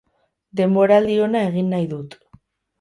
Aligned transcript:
Denboraldi 0.61 1.19
ona 1.27 1.45
egin 1.53 1.71
nahi 1.77 1.89
dut. 1.95 2.21